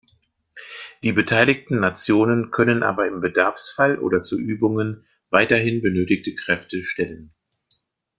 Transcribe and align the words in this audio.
Die 1.03 1.11
beteiligten 1.11 1.79
Nationen 1.79 2.49
können 2.49 2.81
aber 2.81 3.05
im 3.07 3.21
Bedarfsfall 3.21 3.99
oder 3.99 4.23
zu 4.23 4.35
Übungen 4.39 5.05
weiterhin 5.29 5.83
benötigte 5.83 6.33
Kräfte 6.33 6.81
stellen. 6.81 7.29